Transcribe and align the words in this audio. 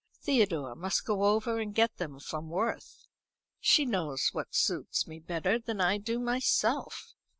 Theodore 0.19 0.73
must 0.73 1.05
go 1.05 1.25
over 1.25 1.59
and 1.59 1.75
get 1.75 1.97
them 1.97 2.19
from 2.19 2.49
Worth. 2.49 3.05
She 3.59 3.85
knows 3.85 4.29
what 4.31 4.55
suits 4.55 5.05
me 5.05 5.19
better 5.19 5.59
than 5.59 5.79
I 5.79 5.99
do 5.99 6.17
myself. 6.19 7.13